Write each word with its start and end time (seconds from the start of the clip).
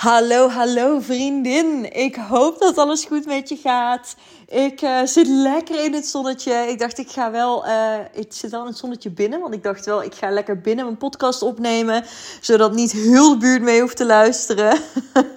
Hallo, 0.00 0.48
hallo 0.48 1.00
vriendin. 1.00 1.92
Ik 1.92 2.16
hoop 2.16 2.58
dat 2.58 2.78
alles 2.78 3.04
goed 3.04 3.26
met 3.26 3.48
je 3.48 3.56
gaat. 3.56 4.14
Ik 4.48 4.82
uh, 4.82 5.00
zit 5.04 5.26
lekker 5.26 5.84
in 5.84 5.94
het 5.94 6.06
zonnetje. 6.06 6.52
Ik 6.52 6.78
dacht, 6.78 6.98
ik 6.98 7.10
ga 7.10 7.30
wel. 7.30 7.66
Uh, 7.66 7.94
ik 8.12 8.32
zit 8.32 8.50
wel 8.50 8.60
in 8.60 8.66
het 8.66 8.76
zonnetje 8.76 9.10
binnen. 9.10 9.40
Want 9.40 9.54
ik 9.54 9.62
dacht 9.62 9.86
wel, 9.86 10.02
ik 10.02 10.14
ga 10.14 10.30
lekker 10.30 10.60
binnen 10.60 10.84
mijn 10.84 10.96
podcast 10.96 11.42
opnemen. 11.42 12.04
Zodat 12.40 12.72
niet 12.72 12.92
heel 12.92 13.30
de 13.30 13.36
buurt 13.36 13.62
mee 13.62 13.80
hoeft 13.80 13.96
te 13.96 14.06
luisteren. 14.06 14.80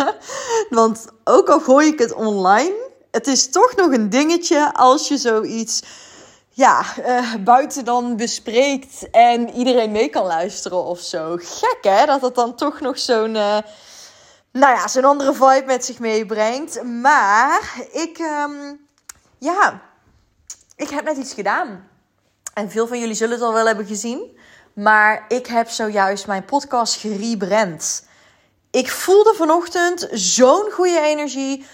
want 0.70 1.06
ook 1.24 1.50
al 1.50 1.60
gooi 1.60 1.88
ik 1.88 2.00
het 2.00 2.14
online. 2.14 2.74
Het 3.12 3.28
is 3.28 3.50
toch 3.50 3.76
nog 3.76 3.92
een 3.92 4.10
dingetje 4.10 4.74
als 4.74 5.08
je 5.08 5.18
zoiets. 5.18 5.82
Ja, 6.50 6.84
uh, 7.00 7.36
buiten 7.44 7.86
dan 7.86 8.16
bespreekt 8.16 9.10
en 9.12 9.50
iedereen 9.50 9.92
mee 9.92 10.10
kan 10.10 10.26
luisteren 10.26 10.86
of 10.86 11.00
zo. 11.00 11.38
Gek 11.40 11.78
hè, 11.82 12.06
dat 12.06 12.22
het 12.22 12.36
dan 12.36 12.56
toch 12.56 12.80
nog 12.80 13.00
zo'n 13.00 13.38
nou 14.54 14.76
ja, 14.76 14.88
zo'n 14.88 15.06
andere 15.06 15.34
vibe 15.34 15.64
met 15.66 15.86
zich 15.86 16.00
meebrengt. 16.00 16.84
Maar 16.84 17.76
ik, 17.92 18.18
um, 18.20 18.88
ja, 19.38 19.82
ik 20.76 20.90
heb 20.90 21.04
net 21.04 21.18
iets 21.18 21.34
gedaan. 21.34 21.88
En 22.54 22.72
veel 22.72 22.88
van 22.88 23.00
jullie 23.00 23.16
zullen 23.16 23.34
het 23.34 23.44
al 23.44 23.54
wel 23.54 23.68
hebben 23.68 23.86
gezien. 23.86 24.38
Maar 24.74 25.26
ik 25.28 25.48
heb 25.48 25.70
zojuist 25.70 26.28
mijn 26.28 26.46
podcast 26.46 26.96
gerebrand. 26.96 28.08
Ik 28.72 28.92
voelde 28.92 29.34
vanochtend 29.34 30.08
zo'n 30.12 30.72
goede 30.72 31.00
energie 31.00 31.66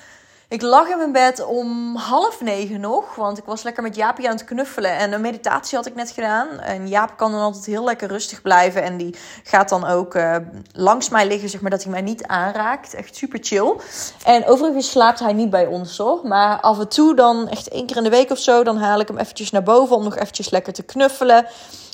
ik 0.49 0.61
lag 0.61 0.87
in 0.87 0.97
mijn 0.97 1.11
bed 1.11 1.45
om 1.45 1.95
half 1.95 2.41
negen 2.41 2.79
nog, 2.79 3.15
want 3.15 3.37
ik 3.37 3.43
was 3.45 3.63
lekker 3.63 3.83
met 3.83 3.95
Jaapie 3.95 4.27
aan 4.27 4.35
het 4.35 4.45
knuffelen. 4.45 4.97
En 4.97 5.11
een 5.13 5.21
meditatie 5.21 5.77
had 5.77 5.85
ik 5.85 5.95
net 5.95 6.11
gedaan. 6.11 6.59
En 6.59 6.87
Jaap 6.87 7.17
kan 7.17 7.31
dan 7.31 7.41
altijd 7.41 7.65
heel 7.65 7.83
lekker 7.83 8.07
rustig 8.07 8.41
blijven. 8.41 8.83
En 8.83 8.97
die 8.97 9.15
gaat 9.43 9.69
dan 9.69 9.85
ook 9.85 10.15
uh, 10.15 10.35
langs 10.71 11.09
mij 11.09 11.27
liggen, 11.27 11.49
zeg 11.49 11.61
maar, 11.61 11.71
dat 11.71 11.83
hij 11.83 11.91
mij 11.91 12.01
niet 12.01 12.23
aanraakt. 12.23 12.93
Echt 12.93 13.15
super 13.15 13.39
chill. 13.41 13.73
En 14.23 14.45
overigens 14.45 14.89
slaapt 14.89 15.19
hij 15.19 15.33
niet 15.33 15.49
bij 15.49 15.65
ons, 15.65 15.97
hoor. 15.97 16.19
Maar 16.23 16.59
af 16.59 16.79
en 16.79 16.87
toe 16.89 17.15
dan, 17.15 17.49
echt 17.49 17.69
één 17.69 17.85
keer 17.85 17.97
in 17.97 18.03
de 18.03 18.09
week 18.09 18.31
of 18.31 18.39
zo, 18.39 18.63
dan 18.63 18.77
haal 18.77 18.99
ik 18.99 19.07
hem 19.07 19.17
eventjes 19.17 19.51
naar 19.51 19.63
boven 19.63 19.95
om 19.95 20.03
nog 20.03 20.17
eventjes 20.17 20.49
lekker 20.49 20.73
te 20.73 20.83
knuffelen. 20.83 21.45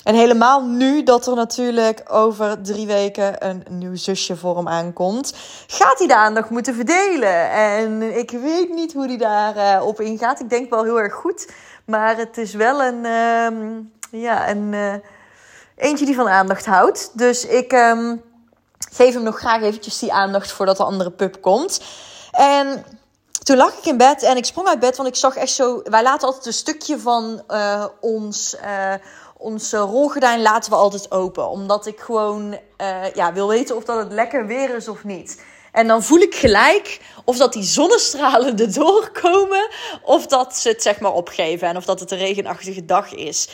En 0.06 0.14
helemaal 0.14 0.62
nu 0.62 1.02
dat 1.02 1.26
er 1.26 1.34
natuurlijk 1.34 2.02
over 2.08 2.62
drie 2.62 2.86
weken 2.86 3.46
een 3.46 3.64
nieuw 3.68 3.96
zusje 3.96 4.36
voor 4.36 4.56
hem 4.56 4.68
aankomt, 4.68 5.34
gaat 5.66 5.98
hij 5.98 6.06
de 6.06 6.16
aandacht 6.16 6.50
moeten 6.50 6.74
verdelen. 6.74 7.50
En 7.50 8.18
ik 8.18 8.30
weet 8.30 8.74
niet 8.74 8.92
hoe 8.92 9.06
hij 9.06 9.16
daarop 9.16 9.82
uh, 9.82 9.86
op 9.86 10.00
ingaat. 10.00 10.40
Ik 10.40 10.50
denk 10.50 10.70
wel 10.70 10.84
heel 10.84 11.00
erg 11.00 11.14
goed. 11.14 11.50
Maar 11.84 12.16
het 12.16 12.38
is 12.38 12.54
wel 12.54 12.82
een, 12.82 13.04
uh, 13.04 14.22
ja, 14.22 14.50
een 14.50 14.72
uh, 14.72 14.94
eentje 15.76 16.04
die 16.04 16.14
van 16.14 16.28
aandacht 16.28 16.66
houdt. 16.66 17.10
Dus 17.12 17.46
ik 17.46 17.72
um, 17.72 18.22
geef 18.92 19.14
hem 19.14 19.22
nog 19.22 19.38
graag 19.38 19.62
eventjes 19.62 19.98
die 19.98 20.12
aandacht 20.12 20.52
voordat 20.52 20.76
de 20.76 20.84
andere 20.84 21.10
pup 21.10 21.42
komt. 21.42 21.80
En 22.30 22.84
toen 23.42 23.56
lag 23.56 23.78
ik 23.78 23.86
in 23.86 23.96
bed 23.96 24.22
en 24.22 24.36
ik 24.36 24.44
sprong 24.44 24.68
uit 24.68 24.80
bed, 24.80 24.96
want 24.96 25.08
ik 25.08 25.16
zag 25.16 25.36
echt 25.36 25.52
zo. 25.52 25.80
Wij 25.84 26.02
laten 26.02 26.26
altijd 26.26 26.46
een 26.46 26.52
stukje 26.52 26.98
van 26.98 27.42
uh, 27.48 27.84
ons. 28.00 28.56
Onze 29.38 29.76
rolgordijn 29.76 30.42
laten 30.42 30.70
we 30.70 30.76
altijd 30.76 31.10
open. 31.10 31.48
Omdat 31.48 31.86
ik 31.86 32.00
gewoon 32.00 32.58
uh, 32.80 33.12
ja, 33.14 33.32
wil 33.32 33.48
weten 33.48 33.76
of 33.76 33.84
dat 33.84 33.98
het 33.98 34.12
lekker 34.12 34.46
weer 34.46 34.74
is 34.74 34.88
of 34.88 35.04
niet. 35.04 35.42
En 35.72 35.86
dan 35.86 36.02
voel 36.02 36.18
ik 36.18 36.34
gelijk 36.34 37.00
of 37.24 37.36
dat 37.36 37.52
die 37.52 37.62
zonnestralen 37.62 38.58
erdoor 38.66 39.10
komen. 39.10 39.68
Of 40.02 40.26
dat 40.26 40.56
ze 40.56 40.68
het 40.68 40.82
zeg 40.82 41.00
maar 41.00 41.12
opgeven. 41.12 41.68
En 41.68 41.76
of 41.76 41.84
dat 41.84 42.00
het 42.00 42.10
een 42.10 42.18
regenachtige 42.18 42.84
dag 42.84 43.14
is. 43.14 43.48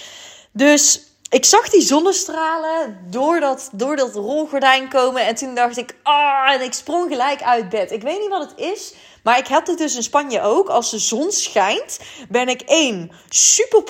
Dus 0.52 1.02
ik 1.28 1.44
zag 1.44 1.69
die 1.69 1.83
zonnestralen 1.83 2.98
door 3.11 3.41
dat, 3.41 3.70
door 3.72 3.96
dat 3.96 4.14
rolgordijn 4.14 4.89
komen. 4.89 5.27
En 5.27 5.34
toen 5.34 5.55
dacht 5.55 5.77
ik, 5.77 5.96
ah, 6.02 6.52
en 6.52 6.61
ik 6.61 6.72
sprong 6.72 7.11
gelijk 7.11 7.42
uit 7.42 7.69
bed. 7.69 7.91
Ik 7.91 8.02
weet 8.02 8.20
niet 8.20 8.28
wat 8.28 8.50
het 8.50 8.58
is. 8.58 8.94
Maar 9.22 9.39
ik 9.39 9.46
heb 9.46 9.67
het 9.67 9.78
dus 9.78 9.96
in 9.96 10.02
Spanje 10.02 10.41
ook. 10.42 10.69
Als 10.69 10.91
de 10.91 10.98
zon 10.98 11.33
schijnt, 11.33 11.98
ben 12.28 12.48
ik 12.48 12.61
één, 12.61 13.11
super 13.28 13.83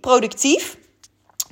productief. 0.00 0.76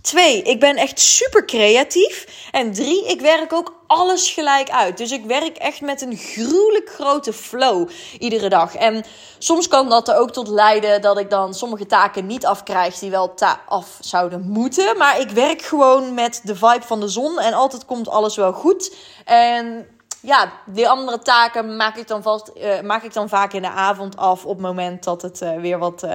Twee, 0.07 0.43
ik 0.43 0.61
ben 0.61 0.77
echt 0.77 1.01
super 1.01 1.45
creatief. 1.45 2.49
En 2.51 2.73
drie, 2.73 3.07
ik 3.07 3.21
werk 3.21 3.53
ook 3.53 3.75
alles 3.87 4.31
gelijk 4.31 4.71
uit. 4.71 4.97
Dus 4.97 5.11
ik 5.11 5.25
werk 5.25 5.57
echt 5.57 5.81
met 5.81 6.01
een 6.01 6.17
gruwelijk 6.17 6.91
grote 6.91 7.33
flow 7.33 7.91
iedere 8.19 8.49
dag. 8.49 8.75
En 8.75 9.05
soms 9.39 9.69
kan 9.69 9.89
dat 9.89 10.09
er 10.09 10.17
ook 10.17 10.31
tot 10.31 10.49
leiden 10.49 11.03
dat 11.03 11.19
ik 11.19 11.31
dan 11.31 11.55
sommige 11.55 11.87
taken 11.87 12.27
niet 12.27 12.47
afkrijg 12.47 12.99
die 12.99 13.11
wel 13.11 13.35
af 13.69 13.99
zouden 14.01 14.49
moeten. 14.49 14.97
Maar 14.97 15.21
ik 15.21 15.31
werk 15.31 15.63
gewoon 15.63 16.15
met 16.15 16.41
de 16.45 16.57
vibe 16.57 16.87
van 16.87 17.01
de 17.01 17.09
zon 17.09 17.39
en 17.39 17.53
altijd 17.53 17.85
komt 17.85 18.09
alles 18.09 18.37
wel 18.37 18.53
goed. 18.53 18.95
En 19.25 19.87
ja, 20.21 20.53
die 20.67 20.89
andere 20.89 21.19
taken 21.19 21.77
maak 21.77 21.97
ik 21.97 22.09
dan, 22.09 22.23
vast, 22.23 22.51
uh, 22.55 22.81
maak 22.81 23.03
ik 23.03 23.13
dan 23.13 23.29
vaak 23.29 23.53
in 23.53 23.63
de 23.63 23.71
avond 23.71 24.17
af 24.17 24.45
op 24.45 24.53
het 24.53 24.67
moment 24.67 25.05
dat 25.05 25.23
het 25.23 25.41
uh, 25.41 25.61
weer 25.61 25.79
wat. 25.79 26.03
Uh, 26.05 26.13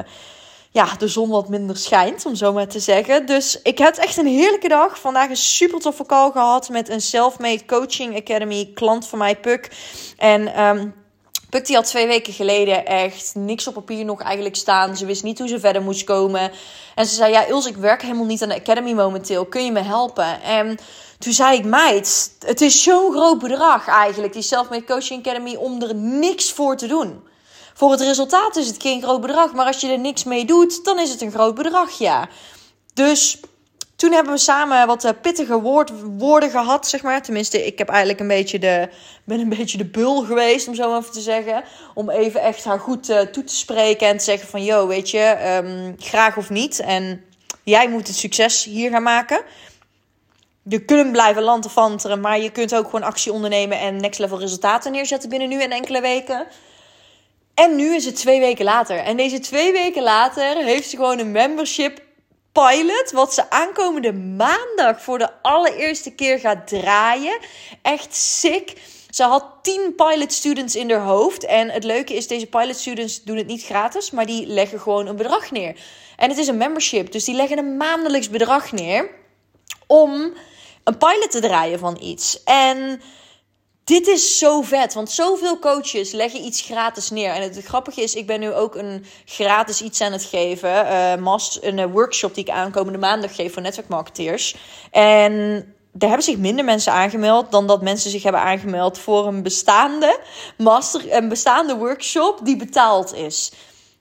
ja, 0.73 0.95
de 0.97 1.07
zon 1.07 1.29
wat 1.29 1.49
minder 1.49 1.77
schijnt, 1.77 2.25
om 2.25 2.35
zo 2.35 2.53
maar 2.53 2.67
te 2.67 2.79
zeggen. 2.79 3.25
Dus 3.25 3.59
ik 3.63 3.77
heb 3.77 3.95
echt 3.95 4.17
een 4.17 4.27
heerlijke 4.27 4.67
dag. 4.67 4.99
Vandaag 4.99 5.29
een 5.29 5.35
super 5.37 5.79
toffe 5.79 6.05
call 6.05 6.31
gehad 6.31 6.69
met 6.69 6.89
een 6.89 7.01
Selfmade 7.01 7.65
Coaching 7.65 8.15
Academy 8.15 8.71
klant 8.73 9.07
van 9.07 9.17
mij, 9.17 9.35
Puk. 9.35 9.71
En 10.17 10.61
um, 10.61 10.93
Puk 11.49 11.65
die 11.65 11.75
had 11.75 11.85
twee 11.85 12.07
weken 12.07 12.33
geleden 12.33 12.85
echt 12.85 13.35
niks 13.35 13.67
op 13.67 13.73
papier 13.73 14.05
nog 14.05 14.21
eigenlijk 14.21 14.55
staan. 14.55 14.97
Ze 14.97 15.05
wist 15.05 15.23
niet 15.23 15.39
hoe 15.39 15.47
ze 15.47 15.59
verder 15.59 15.81
moest 15.81 16.03
komen. 16.03 16.51
En 16.95 17.05
ze 17.05 17.15
zei, 17.15 17.31
ja 17.31 17.45
Ilse, 17.45 17.69
ik 17.69 17.75
werk 17.75 18.01
helemaal 18.01 18.25
niet 18.25 18.41
aan 18.41 18.49
de 18.49 18.55
Academy 18.55 18.93
momenteel. 18.93 19.45
Kun 19.45 19.65
je 19.65 19.71
me 19.71 19.81
helpen? 19.81 20.41
En 20.41 20.77
toen 21.19 21.33
zei 21.33 21.57
ik, 21.57 21.65
meid, 21.65 22.31
het 22.45 22.61
is 22.61 22.83
zo'n 22.83 23.11
groot 23.11 23.39
bedrag 23.39 23.87
eigenlijk, 23.87 24.33
die 24.33 24.41
Selfmade 24.41 24.83
Coaching 24.83 25.27
Academy, 25.27 25.55
om 25.55 25.81
er 25.81 25.95
niks 25.95 26.51
voor 26.51 26.77
te 26.77 26.87
doen. 26.87 27.29
Voor 27.73 27.91
het 27.91 28.01
resultaat 28.01 28.55
is 28.55 28.67
het 28.67 28.81
geen 28.81 29.01
groot 29.01 29.21
bedrag, 29.21 29.53
maar 29.53 29.65
als 29.65 29.81
je 29.81 29.91
er 29.91 29.99
niks 29.99 30.23
mee 30.23 30.45
doet, 30.45 30.85
dan 30.85 30.99
is 30.99 31.09
het 31.09 31.21
een 31.21 31.31
groot 31.31 31.55
bedrag, 31.55 31.91
ja. 31.91 32.29
Dus 32.93 33.39
toen 34.01 34.11
hebben 34.11 34.33
we 34.33 34.39
samen 34.39 34.87
wat 34.87 35.03
eh, 35.03 35.11
pittige 35.21 35.61
woord, 35.61 35.91
woorden 36.17 36.49
gehad, 36.49 36.87
zeg 36.87 37.01
maar. 37.01 37.21
Tenminste, 37.21 37.65
ik 37.65 37.77
heb 37.77 37.89
eigenlijk 37.89 38.19
een 38.19 38.27
beetje 38.27 38.59
de, 38.59 38.89
ben 39.23 39.39
een 39.39 39.49
beetje 39.49 39.77
de 39.77 39.85
bul 39.85 40.23
geweest, 40.23 40.67
om 40.67 40.75
zo 40.75 40.97
even 40.97 41.11
te 41.11 41.21
zeggen. 41.21 41.63
Om 41.93 42.09
even 42.09 42.41
echt 42.41 42.63
haar 42.63 42.79
goed 42.79 43.09
uh, 43.09 43.19
toe 43.19 43.43
te 43.43 43.55
spreken 43.55 44.07
en 44.07 44.17
te 44.17 44.23
zeggen 44.23 44.47
van... 44.49 44.63
Yo, 44.63 44.87
weet 44.87 45.09
je, 45.09 45.59
um, 45.63 45.95
graag 45.99 46.37
of 46.37 46.49
niet. 46.49 46.79
En 46.79 47.23
jij 47.63 47.89
moet 47.89 48.07
het 48.07 48.15
succes 48.15 48.63
hier 48.63 48.91
gaan 48.91 49.03
maken. 49.03 49.41
Je 50.63 50.85
kunt 50.85 51.11
blijven 51.11 51.43
lantefanteren, 51.43 52.19
maar 52.19 52.39
je 52.39 52.51
kunt 52.51 52.75
ook 52.75 52.85
gewoon 52.85 53.03
actie 53.03 53.31
ondernemen... 53.31 53.79
en 53.79 53.95
next 53.95 54.19
level 54.19 54.39
resultaten 54.39 54.91
neerzetten 54.91 55.29
binnen 55.29 55.49
nu 55.49 55.61
en 55.61 55.71
enkele 55.71 56.01
weken... 56.01 56.47
En 57.53 57.75
nu 57.75 57.95
is 57.95 58.05
het 58.05 58.15
twee 58.15 58.39
weken 58.39 58.65
later. 58.65 58.97
En 58.97 59.17
deze 59.17 59.39
twee 59.39 59.71
weken 59.71 60.03
later 60.03 60.57
heeft 60.57 60.89
ze 60.89 60.95
gewoon 60.95 61.19
een 61.19 61.31
membership 61.31 62.01
pilot. 62.51 63.11
Wat 63.11 63.33
ze 63.33 63.49
aankomende 63.49 64.13
maandag 64.13 65.01
voor 65.01 65.17
de 65.17 65.29
allereerste 65.41 66.11
keer 66.11 66.39
gaat 66.39 66.67
draaien. 66.67 67.37
Echt 67.81 68.15
sick. 68.15 68.73
Ze 69.09 69.23
had 69.23 69.45
10 69.61 69.93
pilot 69.95 70.33
students 70.33 70.75
in 70.75 70.91
haar 70.91 71.01
hoofd. 71.01 71.45
En 71.45 71.69
het 71.69 71.83
leuke 71.83 72.13
is, 72.13 72.27
deze 72.27 72.47
pilot 72.47 72.75
students 72.75 73.23
doen 73.23 73.37
het 73.37 73.47
niet 73.47 73.63
gratis, 73.63 74.11
maar 74.11 74.25
die 74.25 74.47
leggen 74.47 74.79
gewoon 74.79 75.07
een 75.07 75.15
bedrag 75.15 75.51
neer. 75.51 75.75
En 76.17 76.29
het 76.29 76.37
is 76.37 76.47
een 76.47 76.57
membership, 76.57 77.11
dus 77.11 77.23
die 77.23 77.35
leggen 77.35 77.57
een 77.57 77.77
maandelijks 77.77 78.29
bedrag 78.29 78.71
neer 78.71 79.09
om 79.87 80.33
een 80.83 80.97
pilot 80.97 81.31
te 81.31 81.39
draaien 81.39 81.79
van 81.79 81.97
iets. 82.01 82.43
En 82.43 83.01
dit 83.83 84.07
is 84.07 84.37
zo 84.37 84.61
vet, 84.61 84.93
want 84.93 85.11
zoveel 85.11 85.59
coaches 85.59 86.11
leggen 86.11 86.45
iets 86.45 86.61
gratis 86.61 87.09
neer. 87.09 87.31
En 87.31 87.41
het 87.41 87.65
grappige 87.65 88.01
is, 88.01 88.15
ik 88.15 88.27
ben 88.27 88.39
nu 88.39 88.53
ook 88.53 88.75
een 88.75 89.05
gratis 89.25 89.81
iets 89.81 90.01
aan 90.01 90.11
het 90.11 90.23
geven. 90.23 90.69
Uh, 90.69 91.13
een 91.61 91.79
eh, 91.79 91.91
workshop 91.91 92.35
die 92.35 92.43
ik 92.43 92.49
aankomende 92.49 92.99
maandag 92.99 93.35
geef 93.35 93.53
voor 93.53 93.61
netwerkmarketeers. 93.61 94.55
En 94.91 95.33
er 95.99 96.07
hebben 96.07 96.23
zich 96.23 96.37
minder 96.37 96.65
mensen 96.65 96.93
aangemeld 96.93 97.51
dan 97.51 97.67
dat 97.67 97.81
mensen 97.81 98.11
zich 98.11 98.23
hebben 98.23 98.41
aangemeld 98.41 98.97
voor 98.97 99.27
een 99.27 99.43
bestaande 99.43 100.19
master, 100.57 101.13
een 101.13 101.29
bestaande 101.29 101.75
workshop 101.75 102.39
die 102.43 102.57
betaald 102.57 103.13
is. 103.13 103.51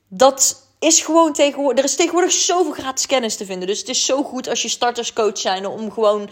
Dat 0.08 0.68
is 0.78 1.00
gewoon 1.00 1.32
tegenwoordig. 1.32 1.78
Er 1.78 1.90
is 1.90 1.96
tegenwoordig 1.96 2.32
zoveel 2.32 2.72
gratis 2.72 3.06
kennis 3.06 3.36
te 3.36 3.44
vinden. 3.44 3.68
Dus 3.68 3.78
het 3.78 3.88
is 3.88 4.04
zo 4.04 4.22
goed 4.22 4.48
als 4.48 4.62
je 4.62 4.68
starterscoach 4.68 5.38
zijn 5.38 5.66
om 5.66 5.92
gewoon 5.92 6.30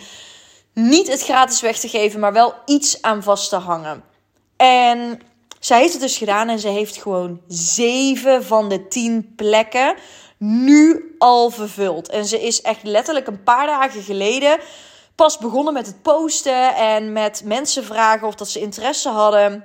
niet 0.79 1.09
het 1.09 1.23
gratis 1.23 1.61
weg 1.61 1.79
te 1.79 1.89
geven, 1.89 2.21
maar 2.21 2.33
wel 2.33 2.55
iets 2.67 3.03
aan 3.03 3.23
vast 3.23 3.49
te 3.49 3.57
hangen. 3.57 4.05
En 4.57 5.21
zij 5.61 5.81
heeft 5.81 5.93
het 5.93 6.03
dus 6.03 6.17
gedaan 6.17 6.49
en 6.49 6.59
ze 6.59 6.69
heeft 6.69 6.97
gewoon 6.97 7.41
zeven 7.49 8.45
van 8.45 8.69
de 8.69 8.89
tien 8.89 9.33
plekken 9.37 9.95
nu 10.39 11.15
al 11.19 11.51
vervuld. 11.51 12.09
En 12.09 12.25
ze 12.25 12.41
is 12.41 12.61
echt 12.61 12.83
letterlijk 12.83 13.27
een 13.27 13.43
paar 13.43 13.67
dagen 13.67 14.03
geleden 14.03 14.59
pas 15.15 15.39
begonnen 15.39 15.73
met 15.73 15.87
het 15.87 16.03
posten 16.03 16.75
en 16.75 17.13
met 17.13 17.43
mensen 17.45 17.85
vragen 17.85 18.27
of 18.27 18.35
dat 18.35 18.49
ze 18.49 18.61
interesse 18.61 19.09
hadden. 19.09 19.65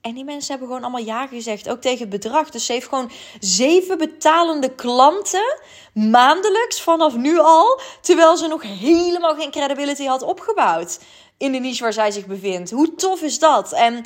En 0.00 0.14
die 0.14 0.24
mensen 0.24 0.50
hebben 0.50 0.68
gewoon 0.68 0.82
allemaal 0.82 1.04
ja 1.04 1.26
gezegd, 1.26 1.68
ook 1.68 1.80
tegen 1.80 1.98
het 1.98 2.08
bedrag. 2.08 2.50
Dus 2.50 2.66
ze 2.66 2.72
heeft 2.72 2.88
gewoon 2.88 3.10
zeven 3.40 3.98
betalende 3.98 4.74
klanten 4.74 5.60
maandelijks 5.94 6.80
vanaf 6.80 7.16
nu 7.16 7.38
al, 7.38 7.80
terwijl 8.00 8.36
ze 8.36 8.46
nog 8.46 8.62
helemaal 8.62 9.34
geen 9.34 9.50
credibility 9.50 10.04
had 10.04 10.22
opgebouwd. 10.22 10.98
in 11.36 11.52
de 11.52 11.58
niche 11.58 11.82
waar 11.82 11.92
zij 11.92 12.10
zich 12.10 12.26
bevindt. 12.26 12.70
Hoe 12.70 12.94
tof 12.94 13.20
is 13.22 13.38
dat? 13.38 13.72
En 13.72 14.04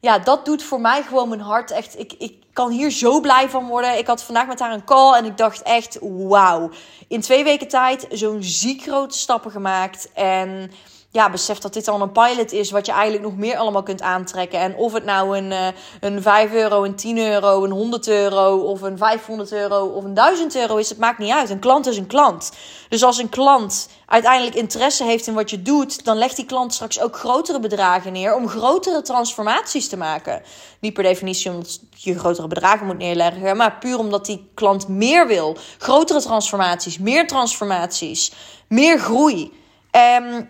ja, 0.00 0.18
dat 0.18 0.44
doet 0.44 0.62
voor 0.62 0.80
mij 0.80 1.02
gewoon 1.02 1.28
mijn 1.28 1.40
hart 1.40 1.70
echt. 1.70 1.98
Ik, 1.98 2.12
ik 2.18 2.34
kan 2.52 2.70
hier 2.70 2.90
zo 2.90 3.20
blij 3.20 3.48
van 3.48 3.66
worden. 3.66 3.98
Ik 3.98 4.06
had 4.06 4.22
vandaag 4.22 4.46
met 4.46 4.60
haar 4.60 4.72
een 4.72 4.84
call 4.84 5.14
en 5.14 5.24
ik 5.24 5.36
dacht 5.36 5.62
echt: 5.62 5.98
wauw. 6.00 6.70
In 7.08 7.20
twee 7.20 7.44
weken 7.44 7.68
tijd 7.68 8.06
zo'n 8.10 8.42
ziek 8.42 8.82
grote 8.82 9.18
stappen 9.18 9.50
gemaakt. 9.50 10.12
En 10.12 10.70
ja, 11.12 11.30
besef 11.30 11.58
dat 11.58 11.72
dit 11.72 11.88
al 11.88 12.00
een 12.00 12.12
pilot 12.12 12.52
is, 12.52 12.70
wat 12.70 12.86
je 12.86 12.92
eigenlijk 12.92 13.22
nog 13.22 13.36
meer 13.36 13.56
allemaal 13.56 13.82
kunt 13.82 14.02
aantrekken. 14.02 14.58
En 14.58 14.74
of 14.76 14.92
het 14.92 15.04
nou 15.04 15.38
een, 15.38 15.50
uh, 15.50 15.66
een 16.00 16.22
5 16.22 16.52
euro, 16.52 16.84
een 16.84 16.94
10 16.94 17.18
euro, 17.18 17.64
een 17.64 17.70
100 17.70 18.08
euro, 18.08 18.56
of 18.56 18.82
een 18.82 18.98
500 18.98 19.52
euro, 19.52 19.84
of 19.84 20.04
een 20.04 20.14
1000 20.14 20.56
euro 20.56 20.76
is, 20.76 20.88
het 20.88 20.98
maakt 20.98 21.18
niet 21.18 21.32
uit. 21.32 21.50
Een 21.50 21.58
klant 21.58 21.86
is 21.86 21.96
een 21.96 22.06
klant. 22.06 22.52
Dus 22.88 23.02
als 23.02 23.18
een 23.18 23.28
klant 23.28 23.88
uiteindelijk 24.06 24.56
interesse 24.56 25.04
heeft 25.04 25.26
in 25.26 25.34
wat 25.34 25.50
je 25.50 25.62
doet, 25.62 26.04
dan 26.04 26.16
legt 26.16 26.36
die 26.36 26.46
klant 26.46 26.74
straks 26.74 27.00
ook 27.00 27.16
grotere 27.16 27.60
bedragen 27.60 28.12
neer 28.12 28.34
om 28.34 28.48
grotere 28.48 29.02
transformaties 29.02 29.88
te 29.88 29.96
maken. 29.96 30.42
Niet 30.80 30.94
per 30.94 31.02
definitie 31.02 31.50
omdat 31.50 31.80
je 31.96 32.18
grotere 32.18 32.46
bedragen 32.46 32.86
moet 32.86 32.98
neerleggen, 32.98 33.56
maar 33.56 33.78
puur 33.78 33.98
omdat 33.98 34.26
die 34.26 34.50
klant 34.54 34.88
meer 34.88 35.26
wil. 35.26 35.56
Grotere 35.78 36.20
transformaties, 36.20 36.98
meer 36.98 37.26
transformaties, 37.26 38.32
meer 38.68 38.98
groei. 38.98 39.58
Um, 40.20 40.48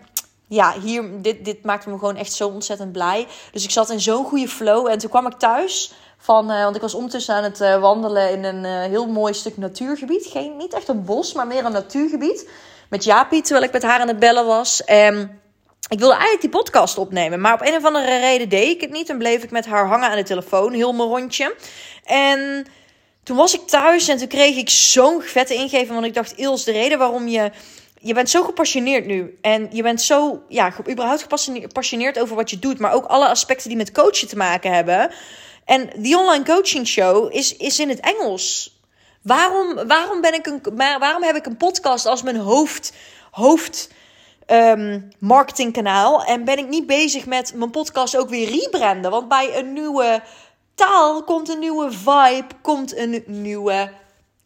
ja, 0.51 0.73
hier, 0.81 1.21
dit, 1.21 1.45
dit 1.45 1.63
maakte 1.63 1.89
me 1.89 1.97
gewoon 1.97 2.15
echt 2.15 2.33
zo 2.33 2.47
ontzettend 2.47 2.91
blij. 2.91 3.27
Dus 3.51 3.63
ik 3.63 3.71
zat 3.71 3.89
in 3.89 4.01
zo'n 4.01 4.25
goede 4.25 4.47
flow. 4.47 4.87
En 4.87 4.97
toen 4.97 5.09
kwam 5.09 5.27
ik 5.27 5.33
thuis 5.33 5.93
van, 6.17 6.51
uh, 6.51 6.63
want 6.63 6.75
ik 6.75 6.81
was 6.81 6.93
ondertussen 6.93 7.35
aan 7.35 7.43
het 7.43 7.61
uh, 7.61 7.79
wandelen 7.79 8.31
in 8.31 8.43
een 8.43 8.63
uh, 8.63 8.91
heel 8.91 9.07
mooi 9.07 9.33
stuk 9.33 9.57
natuurgebied. 9.57 10.25
Geen, 10.25 10.57
niet 10.57 10.73
echt 10.73 10.87
een 10.87 11.03
bos, 11.03 11.33
maar 11.33 11.47
meer 11.47 11.65
een 11.65 11.71
natuurgebied. 11.71 12.49
Met 12.89 13.03
Jaapie, 13.03 13.41
terwijl 13.41 13.65
ik 13.65 13.71
met 13.71 13.83
haar 13.83 13.99
aan 13.99 14.07
het 14.07 14.19
bellen 14.19 14.45
was. 14.45 14.83
En 14.83 15.41
ik 15.89 15.99
wilde 15.99 16.13
eigenlijk 16.13 16.41
die 16.41 16.49
podcast 16.49 16.97
opnemen. 16.97 17.41
Maar 17.41 17.53
op 17.53 17.61
een 17.61 17.75
of 17.75 17.85
andere 17.85 18.19
reden 18.19 18.49
deed 18.49 18.69
ik 18.69 18.81
het 18.81 18.91
niet. 18.91 19.09
En 19.09 19.17
bleef 19.17 19.43
ik 19.43 19.51
met 19.51 19.65
haar 19.65 19.87
hangen 19.87 20.09
aan 20.09 20.17
de 20.17 20.23
telefoon, 20.23 20.73
heel 20.73 20.93
mijn 20.93 21.09
rondje. 21.09 21.55
En 22.03 22.65
toen 23.23 23.37
was 23.37 23.53
ik 23.53 23.67
thuis 23.67 24.07
en 24.07 24.17
toen 24.17 24.27
kreeg 24.27 24.57
ik 24.57 24.69
zo'n 24.69 25.21
vette 25.21 25.53
ingeving. 25.53 25.93
Want 25.93 26.05
ik 26.05 26.13
dacht, 26.13 26.37
Ils, 26.37 26.63
de 26.63 26.71
reden 26.71 26.97
waarom 26.97 27.27
je 27.27 27.51
je 28.01 28.13
bent 28.13 28.29
zo 28.29 28.43
gepassioneerd 28.43 29.05
nu. 29.05 29.37
En 29.41 29.67
je 29.71 29.83
bent 29.83 30.01
zo, 30.01 30.43
ja, 30.47 30.73
überhaupt 30.89 31.27
gepassioneerd 31.61 32.19
over 32.19 32.35
wat 32.35 32.49
je 32.49 32.59
doet. 32.59 32.79
Maar 32.79 32.93
ook 32.93 33.05
alle 33.05 33.27
aspecten 33.27 33.67
die 33.67 33.77
met 33.77 33.91
coachen 33.91 34.27
te 34.27 34.37
maken 34.37 34.73
hebben. 34.73 35.11
En 35.65 35.89
die 35.95 36.17
online 36.17 36.43
coaching 36.43 36.87
show 36.87 37.33
is, 37.33 37.57
is 37.57 37.79
in 37.79 37.89
het 37.89 37.99
Engels. 37.99 38.79
Waarom, 39.21 39.87
waarom, 39.87 40.21
ben 40.21 40.33
ik 40.33 40.45
een, 40.45 40.61
waarom 40.75 41.23
heb 41.23 41.35
ik 41.35 41.45
een 41.45 41.57
podcast 41.57 42.05
als 42.05 42.23
mijn 42.23 42.37
hoofd, 42.37 42.93
hoofd 43.31 43.91
um, 44.47 45.09
marketingkanaal? 45.19 46.23
En 46.23 46.43
ben 46.43 46.57
ik 46.57 46.67
niet 46.67 46.85
bezig 46.85 47.25
met 47.25 47.53
mijn 47.55 47.71
podcast 47.71 48.17
ook 48.17 48.29
weer 48.29 48.49
rebranden? 48.49 49.11
Want 49.11 49.27
bij 49.27 49.57
een 49.57 49.73
nieuwe 49.73 50.21
taal 50.75 51.23
komt 51.23 51.49
een 51.49 51.59
nieuwe 51.59 51.91
vibe, 51.91 52.47
komt 52.61 52.97
een 52.97 53.23
nieuwe 53.25 53.91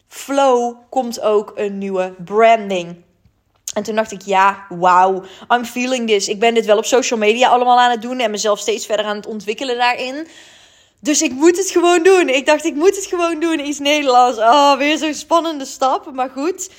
flow, 0.08 0.76
komt 0.90 1.20
ook 1.20 1.52
een 1.54 1.78
nieuwe 1.78 2.14
branding. 2.24 3.04
En 3.76 3.82
toen 3.82 3.94
dacht 3.94 4.12
ik, 4.12 4.22
ja, 4.22 4.66
wauw, 4.68 5.22
I'm 5.48 5.64
feeling 5.64 6.08
this. 6.08 6.28
Ik 6.28 6.38
ben 6.38 6.54
dit 6.54 6.66
wel 6.66 6.78
op 6.78 6.84
social 6.84 7.18
media 7.18 7.48
allemaal 7.48 7.78
aan 7.78 7.90
het 7.90 8.02
doen 8.02 8.18
en 8.18 8.30
mezelf 8.30 8.58
steeds 8.58 8.86
verder 8.86 9.06
aan 9.06 9.16
het 9.16 9.26
ontwikkelen 9.26 9.76
daarin. 9.76 10.26
Dus 11.00 11.22
ik 11.22 11.32
moet 11.32 11.56
het 11.56 11.70
gewoon 11.70 12.02
doen. 12.02 12.28
Ik 12.28 12.46
dacht, 12.46 12.64
ik 12.64 12.74
moet 12.74 12.96
het 12.96 13.06
gewoon 13.06 13.40
doen. 13.40 13.60
Iets 13.66 13.78
Nederlands. 13.78 14.38
Oh, 14.38 14.76
weer 14.76 14.98
zo'n 14.98 15.14
spannende 15.14 15.64
stap. 15.64 16.12
Maar 16.12 16.30
goed. 16.30 16.70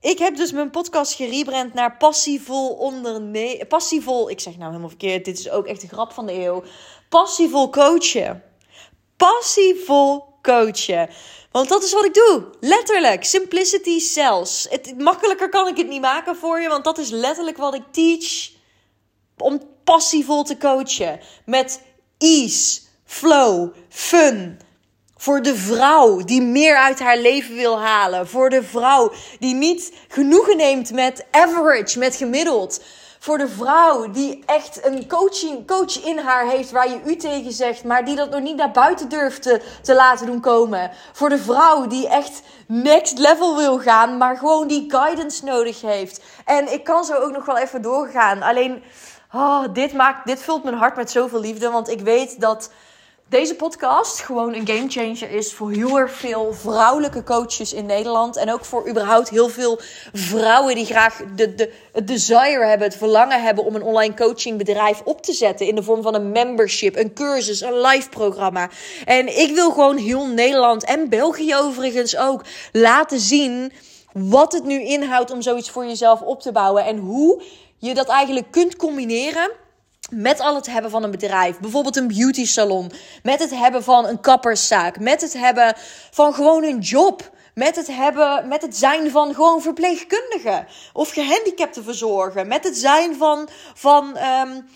Ik 0.00 0.18
heb 0.18 0.36
dus 0.36 0.52
mijn 0.52 0.70
podcast 0.70 1.14
gerebrand 1.14 1.74
naar 1.74 1.96
Passievol 1.96 2.68
ondernemen. 2.68 3.66
Passievol, 3.66 4.30
ik 4.30 4.40
zeg 4.40 4.56
nou 4.56 4.66
helemaal 4.66 4.88
verkeerd. 4.88 5.24
Dit 5.24 5.38
is 5.38 5.50
ook 5.50 5.66
echt 5.66 5.80
de 5.80 5.88
grap 5.88 6.12
van 6.12 6.26
de 6.26 6.32
eeuw. 6.32 6.62
Passievol 7.08 7.70
coachen. 7.70 8.42
Passievol 9.16 10.24
coachen. 10.42 11.08
Want 11.54 11.68
dat 11.68 11.82
is 11.82 11.92
wat 11.92 12.04
ik 12.04 12.14
doe. 12.14 12.44
Letterlijk. 12.60 13.24
Simplicity 13.24 13.98
sells. 13.98 14.66
Het, 14.70 14.98
makkelijker 14.98 15.48
kan 15.48 15.68
ik 15.68 15.76
het 15.76 15.88
niet 15.88 16.00
maken 16.00 16.36
voor 16.36 16.60
je. 16.60 16.68
Want 16.68 16.84
dat 16.84 16.98
is 16.98 17.10
letterlijk 17.10 17.56
wat 17.56 17.74
ik 17.74 17.82
teach. 17.90 18.50
Om 19.38 19.62
passievol 19.84 20.44
te 20.44 20.56
coachen. 20.56 21.20
Met 21.46 21.80
ease, 22.18 22.80
flow, 23.04 23.74
fun. 23.88 24.60
Voor 25.16 25.42
de 25.42 25.56
vrouw 25.56 26.24
die 26.24 26.42
meer 26.42 26.76
uit 26.76 26.98
haar 26.98 27.18
leven 27.18 27.54
wil 27.54 27.80
halen. 27.80 28.28
Voor 28.28 28.50
de 28.50 28.62
vrouw 28.62 29.12
die 29.38 29.54
niet 29.54 29.92
genoegen 30.08 30.56
neemt 30.56 30.92
met 30.92 31.24
average, 31.30 31.98
met 31.98 32.16
gemiddeld. 32.16 32.80
Voor 33.24 33.38
de 33.38 33.48
vrouw 33.48 34.10
die 34.10 34.42
echt 34.46 34.86
een 34.86 35.08
coaching, 35.08 35.66
coach 35.66 36.04
in 36.04 36.18
haar 36.18 36.46
heeft 36.46 36.70
waar 36.70 36.88
je 36.88 37.00
u 37.04 37.16
tegen 37.16 37.52
zegt, 37.52 37.84
maar 37.84 38.04
die 38.04 38.16
dat 38.16 38.30
nog 38.30 38.40
niet 38.40 38.56
naar 38.56 38.70
buiten 38.70 39.08
durft 39.08 39.42
te, 39.42 39.60
te 39.82 39.94
laten 39.94 40.26
doen 40.26 40.40
komen. 40.40 40.90
Voor 41.12 41.28
de 41.28 41.38
vrouw 41.38 41.86
die 41.86 42.08
echt 42.08 42.42
next 42.66 43.18
level 43.18 43.56
wil 43.56 43.78
gaan, 43.78 44.16
maar 44.16 44.36
gewoon 44.36 44.68
die 44.68 44.90
guidance 44.90 45.44
nodig 45.44 45.80
heeft. 45.80 46.22
En 46.44 46.72
ik 46.72 46.84
kan 46.84 47.04
zo 47.04 47.14
ook 47.14 47.32
nog 47.32 47.44
wel 47.44 47.58
even 47.58 47.82
doorgaan. 47.82 48.42
Alleen, 48.42 48.82
oh, 49.32 49.64
dit, 49.72 49.92
maakt, 49.92 50.26
dit 50.26 50.42
vult 50.42 50.64
mijn 50.64 50.76
hart 50.76 50.96
met 50.96 51.10
zoveel 51.10 51.40
liefde, 51.40 51.70
want 51.70 51.88
ik 51.88 52.00
weet 52.00 52.40
dat 52.40 52.70
deze 53.34 53.54
podcast 53.54 54.20
gewoon 54.20 54.54
een 54.54 54.66
gamechanger 54.66 55.30
is 55.30 55.52
voor 55.52 55.70
heel 55.70 55.98
erg 55.98 56.12
veel 56.12 56.52
vrouwelijke 56.52 57.22
coaches 57.22 57.72
in 57.72 57.86
Nederland. 57.86 58.36
En 58.36 58.52
ook 58.52 58.64
voor 58.64 58.88
überhaupt 58.88 59.28
heel 59.28 59.48
veel 59.48 59.80
vrouwen 60.12 60.74
die 60.74 60.84
graag 60.84 61.20
de, 61.34 61.54
de, 61.54 61.72
het 61.92 62.06
desire 62.06 62.64
hebben, 62.64 62.88
het 62.88 62.96
verlangen 62.96 63.42
hebben 63.42 63.64
om 63.64 63.74
een 63.74 63.82
online 63.82 64.14
coachingbedrijf 64.14 65.00
op 65.04 65.22
te 65.22 65.32
zetten. 65.32 65.66
In 65.66 65.74
de 65.74 65.82
vorm 65.82 66.02
van 66.02 66.14
een 66.14 66.32
membership, 66.32 66.96
een 66.96 67.12
cursus, 67.12 67.60
een 67.60 67.80
live 67.80 68.08
programma. 68.08 68.70
En 69.04 69.38
ik 69.38 69.54
wil 69.54 69.70
gewoon 69.70 69.96
heel 69.96 70.26
Nederland 70.26 70.84
en 70.84 71.08
België 71.08 71.56
overigens 71.56 72.16
ook 72.16 72.44
laten 72.72 73.20
zien 73.20 73.72
wat 74.12 74.52
het 74.52 74.64
nu 74.64 74.82
inhoudt 74.82 75.30
om 75.30 75.42
zoiets 75.42 75.70
voor 75.70 75.86
jezelf 75.86 76.20
op 76.20 76.40
te 76.40 76.52
bouwen. 76.52 76.84
En 76.84 76.98
hoe 76.98 77.42
je 77.78 77.94
dat 77.94 78.08
eigenlijk 78.08 78.50
kunt 78.50 78.76
combineren 78.76 79.50
met 80.10 80.40
al 80.40 80.54
het 80.54 80.66
hebben 80.66 80.90
van 80.90 81.02
een 81.02 81.10
bedrijf, 81.10 81.58
bijvoorbeeld 81.58 81.96
een 81.96 82.08
beauty 82.08 82.46
salon, 82.46 82.92
met 83.22 83.38
het 83.38 83.50
hebben 83.50 83.82
van 83.82 84.06
een 84.06 84.20
kapperszaak, 84.20 84.98
met 84.98 85.20
het 85.20 85.32
hebben 85.32 85.74
van 86.10 86.34
gewoon 86.34 86.64
een 86.64 86.78
job, 86.78 87.30
met 87.54 87.76
het 87.76 87.86
hebben, 87.86 88.48
met 88.48 88.62
het 88.62 88.76
zijn 88.76 89.10
van 89.10 89.34
gewoon 89.34 89.62
verpleegkundige 89.62 90.66
of 90.92 91.10
gehandicapten 91.10 91.84
verzorgen, 91.84 92.48
met 92.48 92.64
het 92.64 92.76
zijn 92.76 93.16
van, 93.16 93.48
van 93.74 94.18
um, 94.18 94.66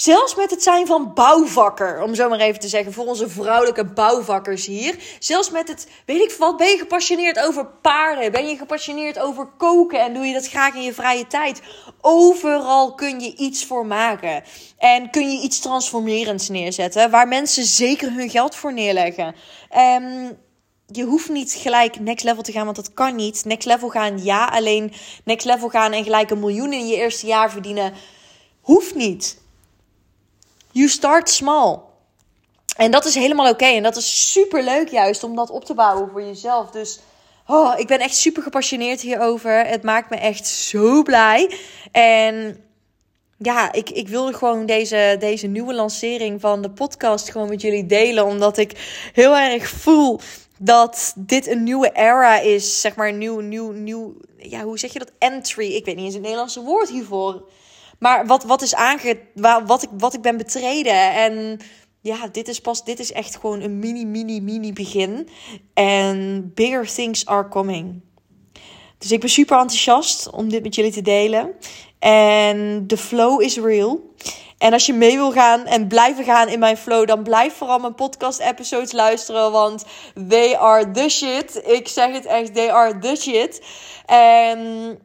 Zelfs 0.00 0.34
met 0.34 0.50
het 0.50 0.62
zijn 0.62 0.86
van 0.86 1.14
bouwvakker, 1.14 2.02
om 2.02 2.14
zo 2.14 2.28
maar 2.28 2.38
even 2.38 2.60
te 2.60 2.68
zeggen, 2.68 2.92
voor 2.92 3.06
onze 3.06 3.28
vrouwelijke 3.28 3.84
bouwvakkers 3.84 4.66
hier. 4.66 4.96
Zelfs 5.18 5.50
met 5.50 5.68
het, 5.68 5.88
weet 6.06 6.22
ik 6.22 6.36
wat, 6.38 6.56
ben 6.56 6.66
je 6.66 6.78
gepassioneerd 6.78 7.38
over 7.38 7.66
paarden? 7.66 8.32
Ben 8.32 8.48
je 8.48 8.56
gepassioneerd 8.56 9.18
over 9.18 9.46
koken 9.46 10.00
en 10.00 10.14
doe 10.14 10.26
je 10.26 10.32
dat 10.32 10.48
graag 10.48 10.74
in 10.74 10.82
je 10.82 10.94
vrije 10.94 11.26
tijd? 11.26 11.60
Overal 12.00 12.94
kun 12.94 13.20
je 13.20 13.36
iets 13.36 13.64
voor 13.64 13.86
maken. 13.86 14.42
En 14.78 15.10
kun 15.10 15.30
je 15.30 15.42
iets 15.42 15.60
transformerends 15.60 16.48
neerzetten, 16.48 17.10
waar 17.10 17.28
mensen 17.28 17.64
zeker 17.64 18.12
hun 18.12 18.30
geld 18.30 18.54
voor 18.54 18.72
neerleggen. 18.72 19.34
Um, 19.76 20.38
je 20.86 21.04
hoeft 21.04 21.28
niet 21.28 21.52
gelijk 21.52 22.00
next 22.00 22.24
level 22.24 22.42
te 22.42 22.52
gaan, 22.52 22.64
want 22.64 22.76
dat 22.76 22.94
kan 22.94 23.16
niet. 23.16 23.44
Next 23.44 23.66
level 23.66 23.88
gaan, 23.88 24.24
ja, 24.24 24.44
alleen 24.44 24.92
next 25.24 25.46
level 25.46 25.68
gaan 25.68 25.92
en 25.92 26.04
gelijk 26.04 26.30
een 26.30 26.40
miljoen 26.40 26.72
in 26.72 26.86
je 26.86 26.96
eerste 26.96 27.26
jaar 27.26 27.50
verdienen, 27.50 27.92
hoeft 28.60 28.94
niet. 28.94 29.38
You 30.72 30.88
start 30.88 31.30
small. 31.30 31.78
En 32.76 32.90
dat 32.90 33.04
is 33.04 33.14
helemaal 33.14 33.50
oké. 33.50 33.64
En 33.64 33.82
dat 33.82 33.96
is 33.96 34.32
super 34.32 34.62
leuk 34.62 34.88
juist 34.88 35.24
om 35.24 35.36
dat 35.36 35.50
op 35.50 35.64
te 35.64 35.74
bouwen 35.74 36.10
voor 36.10 36.22
jezelf. 36.22 36.70
Dus 36.70 37.00
oh, 37.46 37.78
ik 37.78 37.86
ben 37.86 37.98
echt 37.98 38.16
super 38.16 38.42
gepassioneerd 38.42 39.00
hierover. 39.00 39.66
Het 39.66 39.82
maakt 39.82 40.10
me 40.10 40.16
echt 40.16 40.46
zo 40.46 41.02
blij. 41.02 41.54
En 41.92 42.64
ja, 43.38 43.72
ik, 43.72 43.90
ik 43.90 44.08
wilde 44.08 44.32
gewoon 44.32 44.66
deze, 44.66 45.16
deze 45.18 45.46
nieuwe 45.46 45.74
lancering 45.74 46.40
van 46.40 46.62
de 46.62 46.70
podcast 46.70 47.30
gewoon 47.30 47.48
met 47.48 47.60
jullie 47.60 47.86
delen. 47.86 48.24
Omdat 48.24 48.56
ik 48.56 48.72
heel 49.12 49.36
erg 49.36 49.68
voel 49.68 50.20
dat 50.58 51.12
dit 51.16 51.46
een 51.46 51.62
nieuwe 51.62 51.90
era 51.92 52.38
is. 52.38 52.80
Zeg 52.80 52.94
maar 52.94 53.08
een 53.08 53.18
nieuw, 53.18 53.40
nieuw, 53.40 53.70
nieuw. 53.70 54.14
Ja, 54.36 54.62
hoe 54.62 54.78
zeg 54.78 54.92
je 54.92 54.98
dat? 54.98 55.12
Entry. 55.18 55.72
Ik 55.72 55.84
weet 55.84 55.96
niet 55.96 56.04
eens 56.04 56.14
het 56.14 56.22
Nederlandse 56.22 56.60
woord 56.62 56.90
hiervoor. 56.90 57.44
Maar 58.00 58.26
wat, 58.26 58.44
wat 58.44 58.62
is 58.62 58.74
aange... 58.74 59.20
Wat 59.66 59.82
ik, 59.82 59.88
wat 59.98 60.14
ik 60.14 60.20
ben 60.20 60.36
betreden. 60.36 61.14
En 61.14 61.60
ja, 62.00 62.28
dit 62.32 62.48
is 62.48 62.60
pas... 62.60 62.84
Dit 62.84 62.98
is 62.98 63.12
echt 63.12 63.36
gewoon 63.36 63.60
een 63.60 63.78
mini, 63.78 64.04
mini, 64.04 64.40
mini 64.40 64.72
begin. 64.72 65.28
En 65.74 66.50
bigger 66.54 66.94
things 66.94 67.26
are 67.26 67.48
coming. 67.48 68.00
Dus 68.98 69.12
ik 69.12 69.20
ben 69.20 69.30
super 69.30 69.58
enthousiast 69.58 70.30
om 70.30 70.48
dit 70.48 70.62
met 70.62 70.74
jullie 70.74 70.92
te 70.92 71.02
delen. 71.02 71.54
En 71.98 72.86
de 72.86 72.96
flow 72.96 73.42
is 73.42 73.58
real. 73.58 74.00
En 74.58 74.72
als 74.72 74.86
je 74.86 74.92
mee 74.92 75.16
wil 75.16 75.32
gaan 75.32 75.66
en 75.66 75.86
blijven 75.86 76.24
gaan 76.24 76.48
in 76.48 76.58
mijn 76.58 76.76
flow, 76.76 77.06
dan 77.06 77.22
blijf 77.22 77.54
vooral 77.54 77.78
mijn 77.78 77.94
podcast-episodes 77.94 78.92
luisteren. 78.92 79.52
Want 79.52 79.84
they 80.28 80.56
are 80.56 80.90
the 80.90 81.08
shit. 81.08 81.62
Ik 81.66 81.88
zeg 81.88 82.12
het 82.12 82.26
echt, 82.26 82.54
they 82.54 82.72
are 82.72 82.98
the 82.98 83.16
shit. 83.16 83.62
En 84.06 84.98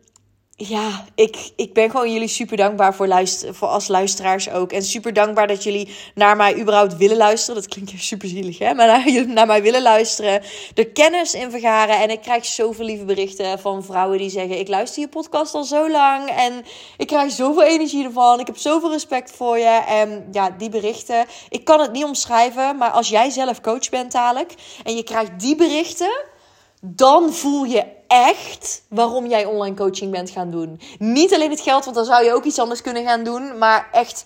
ja, 0.58 1.06
ik, 1.16 1.52
ik 1.56 1.74
ben 1.74 1.90
gewoon 1.90 2.12
jullie 2.14 2.28
super 2.28 2.58
dankbaar 2.58 2.96
voor, 2.96 3.08
luister, 3.08 3.56
voor 3.56 3.68
als 3.68 3.88
luisteraars 3.88 4.50
ook. 4.50 4.72
En 4.72 4.84
super 4.84 5.14
dankbaar 5.14 5.48
dat 5.48 5.64
jullie 5.64 5.96
naar 6.14 6.36
mij 6.36 6.60
überhaupt 6.60 6.98
willen 6.98 7.18
luisteren. 7.18 7.62
Dat 7.62 7.72
klinkt 7.72 7.92
super 7.96 8.28
zielig, 8.28 8.58
hè? 8.58 8.74
Maar 8.74 8.88
naar, 9.06 9.28
naar 9.28 9.48
mij 9.48 9.62
willen 9.62 9.82
luisteren. 9.82 10.42
Er 10.76 10.88
kennis 10.88 11.34
in 11.34 11.52
vergaren. 11.52 12.00
En 12.00 12.10
ik 12.10 12.22
krijg 12.22 12.46
zoveel 12.46 12.86
lieve 12.86 13.06
berichten 13.06 13.60
van 13.60 13.84
vrouwen 13.84 14.18
die 14.18 14.30
zeggen... 14.30 14.60
Ik 14.60 14.68
luister 14.68 15.02
je 15.02 15.08
podcast 15.08 15.54
al 15.54 15.64
zo 15.64 15.90
lang. 15.90 16.30
En 16.30 16.66
ik 16.98 17.08
krijg 17.08 17.32
zoveel 17.32 17.64
energie 17.64 18.06
ervan. 18.06 18.40
Ik 18.40 18.48
heb 18.48 18.58
zoveel 18.58 18.92
respect 18.92 19.32
voor 19.32 19.58
je. 19.58 19.84
En 19.88 20.28
ja, 20.32 20.50
die 20.50 20.70
berichten... 20.70 21.26
Ik 21.50 21.66
kan 21.66 21.80
het 21.80 21.92
niet 21.92 22.04
omschrijven. 22.04 22.78
Maar 22.78 22.92
als 22.92 23.10
jij 23.10 23.30
zelf 23.30 23.62
coach 23.62 23.90
bent 23.90 24.12
dadelijk... 24.12 24.54
En 24.84 24.96
je 24.96 25.04
krijgt 25.04 25.40
die 25.40 25.56
berichten 25.56 26.24
dan 26.82 27.34
voel 27.34 27.64
je 27.64 27.95
echt 28.08 28.84
waarom 28.90 29.28
jij 29.28 29.46
online 29.46 29.76
coaching 29.76 30.12
bent 30.12 30.30
gaan 30.30 30.52
doen. 30.52 30.82
Niet 31.00 31.34
alleen 31.34 31.50
het 31.50 31.62
geld, 31.62 31.84
want 31.84 31.96
dan 31.96 32.06
zou 32.06 32.24
je 32.24 32.34
ook 32.34 32.44
iets 32.44 32.60
anders 32.60 32.82
kunnen 32.82 33.04
gaan 33.04 33.24
doen. 33.24 33.58
Maar 33.58 33.90
echt, 33.92 34.26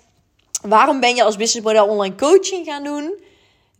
waarom 0.61 0.99
ben 0.99 1.15
je 1.15 1.23
als 1.23 1.35
businessmodel 1.35 1.87
online 1.87 2.15
coaching 2.15 2.65
gaan 2.65 2.83
doen? 2.83 3.13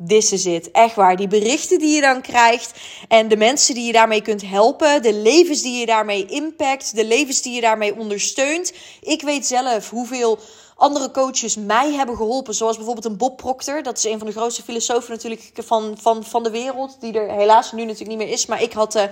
This 0.08 0.32
is 0.32 0.46
it. 0.46 0.72
Echt 0.72 0.96
waar. 0.96 1.16
Die 1.16 1.28
berichten 1.28 1.80
die 1.80 1.96
je 1.96 2.02
dan 2.02 2.22
krijgt 2.22 2.80
en 3.08 3.28
de 3.28 3.38
mensen 3.38 3.76
die 3.76 3.86
je 3.86 3.92
daarmee 3.92 4.22
kunt 4.22 4.42
helpen, 4.46 5.02
de 5.02 5.14
levens 5.14 5.62
die 5.62 5.80
je 5.80 5.86
daarmee 5.86 6.26
impact, 6.26 6.96
de 6.96 7.06
levens 7.06 7.42
die 7.42 7.54
je 7.54 7.62
daarmee 7.62 7.96
ondersteunt. 7.98 8.74
Ik 9.02 9.22
weet 9.22 9.46
zelf 9.46 9.90
hoeveel 9.90 10.40
andere 10.80 11.12
coaches 11.12 11.56
mij 11.56 11.94
hebben 11.94 12.16
geholpen. 12.16 12.54
Zoals 12.54 12.76
bijvoorbeeld 12.76 13.06
een 13.06 13.18
Bob 13.18 13.38
Proctor. 13.38 13.84
Dat 13.84 13.98
is 13.98 14.04
een 14.04 14.18
van 14.18 14.28
de 14.28 14.34
grootste 14.34 14.64
filosofen 14.64 15.12
natuurlijk 15.12 15.52
van, 15.56 15.98
van, 16.02 16.24
van 16.24 16.44
de 16.44 16.50
wereld. 16.50 16.98
Die 17.00 17.14
er 17.14 17.32
helaas 17.32 17.72
nu 17.72 17.82
natuurlijk 17.82 18.10
niet 18.10 18.28
meer 18.28 18.34
is. 18.34 18.46
Maar 18.46 18.62
ik 18.62 18.74
had, 18.74 18.96
uh, 18.96 19.04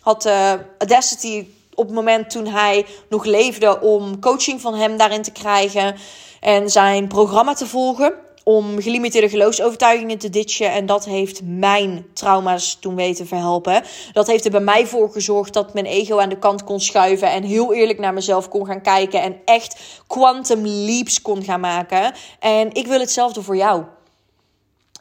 had 0.00 0.26
uh, 0.26 0.52
Audacity 0.78 1.46
op 1.74 1.86
het 1.86 1.94
moment 1.94 2.30
toen 2.30 2.46
hij 2.46 2.86
nog 3.08 3.24
leefde 3.24 3.80
om 3.80 4.20
coaching 4.20 4.60
van 4.60 4.74
hem 4.74 4.96
daarin 4.96 5.22
te 5.22 5.32
krijgen. 5.32 5.96
En 6.40 6.70
zijn 6.70 7.08
programma 7.08 7.54
te 7.54 7.66
volgen 7.66 8.23
om 8.44 8.80
gelimiteerde 8.80 9.28
geloofsovertuigingen 9.28 10.18
te 10.18 10.30
ditchen. 10.30 10.72
En 10.72 10.86
dat 10.86 11.04
heeft 11.04 11.40
mijn 11.44 12.06
trauma's 12.12 12.76
toen 12.80 12.94
weten 12.94 13.26
verhelpen. 13.26 13.82
Dat 14.12 14.26
heeft 14.26 14.44
er 14.44 14.50
bij 14.50 14.60
mij 14.60 14.86
voor 14.86 15.10
gezorgd 15.10 15.52
dat 15.52 15.74
mijn 15.74 15.86
ego 15.86 16.18
aan 16.18 16.28
de 16.28 16.38
kant 16.38 16.64
kon 16.64 16.80
schuiven. 16.80 17.30
En 17.30 17.42
heel 17.42 17.74
eerlijk 17.74 17.98
naar 17.98 18.14
mezelf 18.14 18.48
kon 18.48 18.66
gaan 18.66 18.82
kijken. 18.82 19.22
En 19.22 19.36
echt 19.44 20.02
quantum 20.06 20.66
leaps 20.66 21.22
kon 21.22 21.42
gaan 21.42 21.60
maken. 21.60 22.14
En 22.38 22.74
ik 22.74 22.86
wil 22.86 23.00
hetzelfde 23.00 23.42
voor 23.42 23.56
jou. 23.56 23.82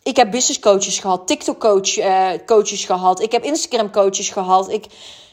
Ik 0.04 0.16
heb 0.16 0.32
business 0.32 0.60
coaches 0.60 1.00
gehad, 1.00 1.28
TikTok 1.28 1.60
coach, 1.60 1.98
uh, 1.98 2.30
coaches 2.46 2.86
gehad. 2.86 3.22
Ik 3.22 3.32
heb 3.32 3.44
Instagram 3.44 3.92
coaches 3.92 4.30
gehad. 4.30 4.70
Ik 4.70 4.86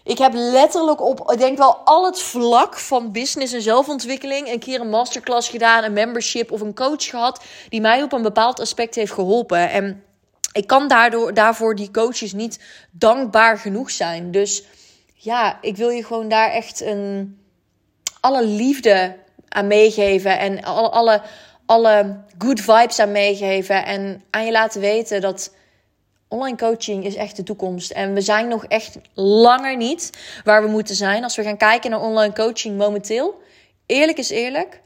ik 0.05 0.19
heb 0.19 0.33
letterlijk 0.35 1.01
op, 1.01 1.31
ik 1.33 1.39
denk 1.39 1.59
wel 1.59 1.77
al 1.77 2.05
het 2.05 2.21
vlak 2.23 2.79
van 2.79 3.13
business 3.13 3.53
en 3.53 3.63
zelfontwikkeling 3.63 4.49
een 4.49 4.59
keer 4.59 4.81
een 4.81 4.89
masterclass 4.89 5.49
gedaan, 5.49 5.85
een 5.85 5.93
membership 5.93 6.53
of 6.53 6.61
een 6.61 6.75
coach 6.75 7.05
gehad 7.05 7.45
die 7.69 7.81
mij 7.81 8.03
op 8.03 8.13
een 8.13 8.23
bepaald 8.23 8.61
aspect 8.61 8.95
heeft 8.95 9.13
geholpen. 9.13 9.71
En 9.71 10.05
ik 10.53 10.67
kan 10.67 10.89
daardoor, 10.89 11.35
daarvoor 11.35 11.75
die 11.75 11.91
coaches 11.91 12.33
niet 12.33 12.61
dankbaar 12.91 13.59
genoeg 13.59 13.91
zijn. 13.91 14.31
Dus 14.31 14.65
ja, 15.15 15.59
ik 15.61 15.77
wil 15.77 15.89
je 15.89 16.05
gewoon 16.05 16.29
daar 16.29 16.51
echt 16.51 16.81
een, 16.81 17.39
alle 18.21 18.45
liefde 18.45 19.17
aan 19.49 19.67
meegeven 19.67 20.39
en 20.39 20.63
alle, 20.63 20.89
alle, 20.89 21.23
alle 21.71 22.17
good 22.39 22.61
vibes 22.61 22.99
aan 22.99 23.13
meegeven. 23.13 23.85
En 23.85 24.23
aan 24.31 24.45
je 24.45 24.53
laten 24.53 24.81
weten 24.81 25.21
dat 25.21 25.55
online 26.29 26.57
coaching 26.57 27.05
is 27.05 27.15
echt 27.15 27.37
de 27.37 27.43
toekomst. 27.43 27.91
En 27.91 28.15
we 28.15 28.21
zijn 28.21 28.49
nog 28.49 28.65
echt 28.65 28.99
langer 29.15 29.77
niet 29.77 30.11
waar 30.45 30.63
we 30.63 30.69
moeten 30.69 30.95
zijn. 30.95 31.23
Als 31.23 31.37
we 31.37 31.43
gaan 31.43 31.57
kijken 31.57 31.91
naar 31.91 32.01
online 32.01 32.35
coaching 32.35 32.79
momenteel. 32.79 33.43
Eerlijk 33.87 34.19
is 34.19 34.31
eerlijk. 34.31 34.81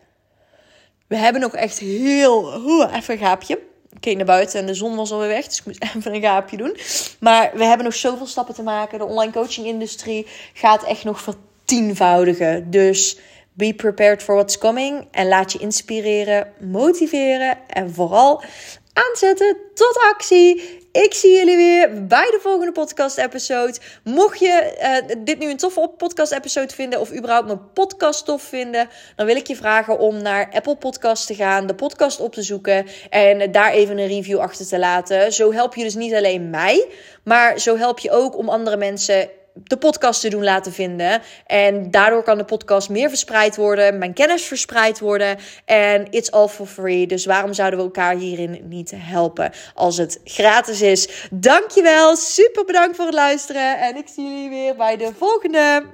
We 1.06 1.16
hebben 1.16 1.40
nog 1.40 1.54
echt 1.54 1.78
heel... 1.78 2.62
Oeh, 2.64 2.94
even 2.96 3.14
een 3.14 3.20
gaapje. 3.20 3.58
Ik 3.90 4.00
keek 4.00 4.16
naar 4.16 4.26
buiten 4.26 4.60
en 4.60 4.66
de 4.66 4.74
zon 4.74 4.96
was 4.96 5.12
alweer 5.12 5.28
weg. 5.28 5.44
Dus 5.44 5.58
ik 5.58 5.66
moest 5.66 5.82
even 5.96 6.14
een 6.14 6.22
gaapje 6.22 6.56
doen. 6.56 6.76
Maar 7.20 7.50
we 7.54 7.64
hebben 7.64 7.84
nog 7.84 7.94
zoveel 7.94 8.26
stappen 8.26 8.54
te 8.54 8.62
maken. 8.62 8.98
De 8.98 9.04
online 9.04 9.32
coaching 9.32 9.66
industrie 9.66 10.26
gaat 10.52 10.84
echt 10.84 11.04
nog 11.04 11.20
vertienvoudigen. 11.20 12.70
Dus 12.70 13.18
be 13.54 13.74
prepared 13.74 14.22
for 14.22 14.34
what's 14.34 14.58
coming. 14.58 15.08
En 15.10 15.28
laat 15.28 15.52
je 15.52 15.58
inspireren, 15.58 16.52
motiveren 16.60 17.58
en 17.66 17.94
vooral 17.94 18.42
aanzetten 18.92 19.56
tot 19.74 19.98
actie. 20.12 20.82
Ik 20.92 21.14
zie 21.14 21.36
jullie 21.36 21.56
weer 21.56 22.06
bij 22.06 22.30
de 22.30 22.38
volgende 22.42 22.72
podcast-episode. 22.72 23.78
Mocht 24.04 24.38
je 24.38 24.76
uh, 25.08 25.16
dit 25.24 25.38
nu 25.38 25.50
een 25.50 25.56
toffe 25.56 25.90
podcast-episode 25.96 26.74
vinden 26.74 27.00
of 27.00 27.12
überhaupt 27.12 27.46
mijn 27.46 27.72
podcast 27.72 28.24
tof 28.24 28.42
vinden, 28.42 28.88
dan 29.16 29.26
wil 29.26 29.36
ik 29.36 29.46
je 29.46 29.56
vragen 29.56 29.98
om 29.98 30.22
naar 30.22 30.50
Apple 30.52 30.76
Podcast 30.76 31.26
te 31.26 31.34
gaan, 31.34 31.66
de 31.66 31.74
podcast 31.74 32.20
op 32.20 32.32
te 32.32 32.42
zoeken 32.42 32.86
en 33.10 33.52
daar 33.52 33.72
even 33.72 33.98
een 33.98 34.06
review 34.06 34.38
achter 34.38 34.66
te 34.66 34.78
laten. 34.78 35.32
Zo 35.32 35.52
help 35.52 35.74
je 35.74 35.82
dus 35.82 35.94
niet 35.94 36.14
alleen 36.14 36.50
mij, 36.50 36.86
maar 37.24 37.58
zo 37.58 37.76
help 37.76 37.98
je 37.98 38.10
ook 38.10 38.36
om 38.38 38.48
andere 38.48 38.76
mensen 38.76 39.30
de 39.54 39.76
podcast 39.76 40.20
te 40.20 40.28
doen 40.28 40.44
laten 40.44 40.72
vinden. 40.72 41.22
En 41.46 41.90
daardoor 41.90 42.22
kan 42.22 42.38
de 42.38 42.44
podcast 42.44 42.88
meer 42.88 43.08
verspreid 43.08 43.56
worden, 43.56 43.98
mijn 43.98 44.12
kennis 44.12 44.44
verspreid 44.44 44.98
worden. 44.98 45.36
En 45.64 46.06
it's 46.10 46.30
all 46.30 46.48
for 46.48 46.66
free. 46.66 47.06
Dus 47.06 47.24
waarom 47.26 47.52
zouden 47.52 47.78
we 47.78 47.84
elkaar 47.84 48.16
hierin 48.16 48.60
niet 48.68 48.92
helpen 48.96 49.52
als 49.74 49.96
het 49.96 50.20
gratis 50.24 50.82
is? 50.82 51.28
Dankjewel, 51.30 52.16
super 52.16 52.64
bedankt 52.64 52.96
voor 52.96 53.04
het 53.04 53.14
luisteren. 53.14 53.78
En 53.80 53.96
ik 53.96 54.08
zie 54.08 54.24
jullie 54.24 54.48
weer 54.48 54.76
bij 54.76 54.96
de 54.96 55.10
volgende. 55.18 55.86